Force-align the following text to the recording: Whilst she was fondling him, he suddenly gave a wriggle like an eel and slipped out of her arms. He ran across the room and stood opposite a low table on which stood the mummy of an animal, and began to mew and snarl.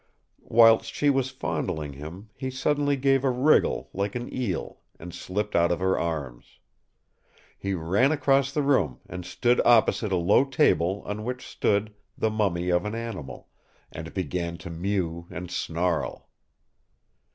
Whilst 0.49 0.91
she 0.95 1.11
was 1.11 1.29
fondling 1.29 1.93
him, 1.93 2.29
he 2.35 2.49
suddenly 2.49 2.95
gave 2.95 3.23
a 3.23 3.29
wriggle 3.29 3.91
like 3.93 4.15
an 4.15 4.33
eel 4.33 4.79
and 4.97 5.13
slipped 5.13 5.55
out 5.55 5.71
of 5.71 5.79
her 5.79 5.95
arms. 5.95 6.57
He 7.55 7.75
ran 7.75 8.11
across 8.11 8.51
the 8.51 8.63
room 8.63 8.99
and 9.07 9.23
stood 9.27 9.61
opposite 9.63 10.11
a 10.11 10.15
low 10.15 10.43
table 10.43 11.03
on 11.05 11.23
which 11.23 11.45
stood 11.45 11.93
the 12.17 12.31
mummy 12.31 12.69
of 12.71 12.83
an 12.83 12.95
animal, 12.95 13.47
and 13.91 14.11
began 14.11 14.57
to 14.65 14.71
mew 14.71 15.27
and 15.29 15.51
snarl. 15.51 16.29